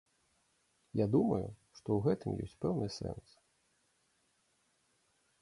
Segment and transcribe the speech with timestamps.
[0.99, 1.47] Я думаю,
[1.79, 3.37] што ў гэтым ёсць пэўны сэнс.